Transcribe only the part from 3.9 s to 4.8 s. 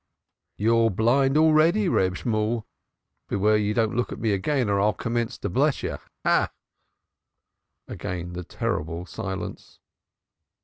look at me again or